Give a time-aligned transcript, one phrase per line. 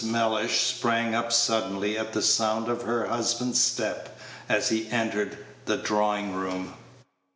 [0.03, 4.17] Mellish sprang up suddenly at the sound of her husband's step
[4.49, 6.73] as he entered the drawing room.